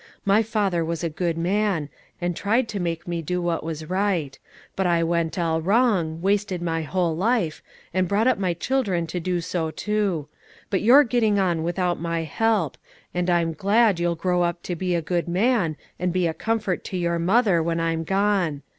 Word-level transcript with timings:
My 0.25 0.41
father 0.41 0.83
was 0.83 1.03
a 1.03 1.11
good 1.11 1.37
man, 1.37 1.87
and 2.19 2.35
tried 2.35 2.67
to 2.69 2.79
make 2.79 3.07
me 3.07 3.21
do 3.21 3.39
what 3.39 3.63
was 3.63 3.87
right; 3.87 4.39
but 4.75 4.87
I 4.87 5.03
went 5.03 5.37
all 5.37 5.61
wrong, 5.61 6.23
wasted 6.23 6.59
my 6.59 6.81
whole 6.81 7.15
life, 7.15 7.61
and 7.93 8.07
brought 8.07 8.25
up 8.25 8.39
my 8.39 8.55
children 8.55 9.05
to 9.05 9.19
do 9.19 9.41
so 9.41 9.69
too; 9.69 10.27
but 10.71 10.81
you're 10.81 11.03
getting 11.03 11.37
on 11.37 11.61
without 11.61 11.99
my 11.99 12.23
help, 12.23 12.79
and 13.13 13.29
I'm 13.29 13.53
glad 13.53 13.99
you'll 13.99 14.15
grow 14.15 14.41
up 14.41 14.63
to 14.63 14.75
be 14.75 14.95
a 14.95 15.03
good 15.03 15.27
man, 15.27 15.75
and 15.99 16.11
be 16.11 16.25
a 16.25 16.33
comfort 16.33 16.83
to 16.85 16.97
your 16.97 17.19
mother 17.19 17.61
when 17.61 17.79
I'm 17.79 18.03
gone. 18.03 18.63